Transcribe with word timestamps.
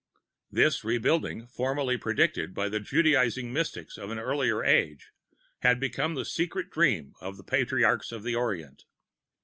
"This 0.49 0.83
re 0.83 0.97
building, 0.97 1.45
formally 1.45 1.95
predicted 1.95 2.55
by 2.55 2.69
the 2.69 2.79
Juda├»zing 2.79 3.53
Mystics 3.53 3.99
of 3.99 4.09
the 4.09 4.15
earlier 4.17 4.63
ages, 4.63 5.11
had 5.59 5.79
become 5.79 6.15
the 6.15 6.25
secret 6.25 6.71
dream 6.71 7.13
of 7.21 7.37
the 7.37 7.43
Patriarchs 7.43 8.11
of 8.11 8.23
the 8.23 8.33
Orient. 8.33 8.85